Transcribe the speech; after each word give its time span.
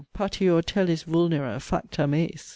patior 0.17 0.61
telis 0.65 1.03
vulnera 1.03 1.59
facta 1.61 2.07
meis.' 2.07 2.49